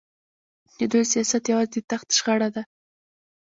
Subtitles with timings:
[0.77, 2.63] د دوی سیاست یوازې د تخت شخړه ده.